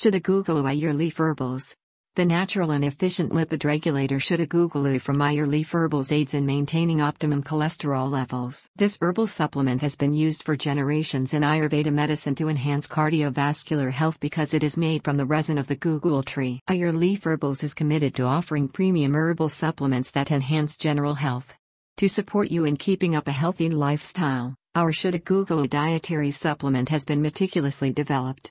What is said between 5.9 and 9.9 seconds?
aids in maintaining optimum cholesterol levels. This herbal supplement